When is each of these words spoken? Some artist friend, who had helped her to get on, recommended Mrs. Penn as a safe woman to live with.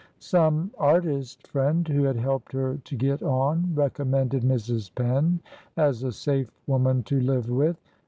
Some 0.17 0.71
artist 0.79 1.47
friend, 1.47 1.87
who 1.87 2.01
had 2.05 2.15
helped 2.15 2.53
her 2.53 2.77
to 2.85 2.95
get 2.95 3.21
on, 3.21 3.71
recommended 3.75 4.41
Mrs. 4.41 4.89
Penn 4.95 5.41
as 5.77 6.01
a 6.01 6.11
safe 6.11 6.49
woman 6.65 7.03
to 7.03 7.19
live 7.21 7.51
with. 7.51 7.79